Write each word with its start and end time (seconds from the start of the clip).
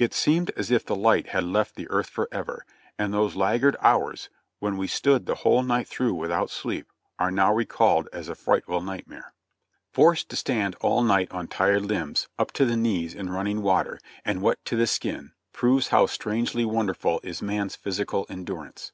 It 0.00 0.12
seemed 0.12 0.50
as 0.56 0.72
if 0.72 0.84
the 0.84 0.96
light 0.96 1.28
had 1.28 1.44
left 1.44 1.76
the 1.76 1.88
earth 1.88 2.08
forever, 2.10 2.66
and 2.98 3.14
those 3.14 3.36
laggard 3.36 3.76
hours, 3.80 4.28
when 4.58 4.76
we 4.76 4.88
stood 4.88 5.24
the 5.26 5.36
whole 5.36 5.62
night 5.62 5.86
through 5.86 6.14
without 6.14 6.50
sleep, 6.50 6.88
are 7.16 7.30
now 7.30 7.54
recalled 7.54 8.08
as 8.12 8.28
a 8.28 8.34
frightful 8.34 8.80
nightmare. 8.80 9.34
Forced 9.92 10.30
to 10.30 10.36
stand 10.36 10.74
all 10.80 11.04
night 11.04 11.30
on 11.30 11.42
IN 11.42 11.46
THE 11.46 11.54
TRENCHES 11.54 11.54
AT 11.54 11.58
YORKTOWN 11.60 11.68
IO5 11.68 11.68
tired 11.68 11.86
limbs, 12.00 12.28
up 12.40 12.52
to 12.54 12.64
the 12.64 12.76
knees 12.76 13.14
in 13.14 13.30
running 13.30 13.62
water, 13.62 14.00
and 14.24 14.42
wet 14.42 14.58
to 14.64 14.74
the 14.74 14.86
skin, 14.88 15.30
proves 15.52 15.88
how 15.90 16.06
strangely 16.06 16.64
wonderful 16.64 17.20
is 17.22 17.40
man's 17.40 17.76
physical 17.76 18.26
endurance. 18.28 18.90